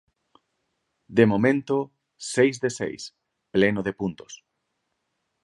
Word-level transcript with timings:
De 1.17 1.27
momento 1.31 1.77
seis 2.33 2.55
de 2.63 2.71
seis, 2.79 3.01
pleno 3.55 3.81
de 3.83 3.93
puntos. 3.99 4.33